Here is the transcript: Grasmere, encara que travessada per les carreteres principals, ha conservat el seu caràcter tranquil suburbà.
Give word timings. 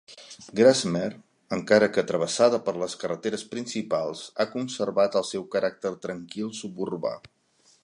Grasmere, 0.59 1.19
encara 1.57 1.89
que 1.97 2.03
travessada 2.11 2.59
per 2.69 2.73
les 2.85 2.95
carreteres 3.03 3.45
principals, 3.53 4.25
ha 4.45 4.49
conservat 4.55 5.21
el 5.23 5.29
seu 5.35 5.47
caràcter 5.57 5.95
tranquil 6.07 6.53
suburbà. 6.65 7.17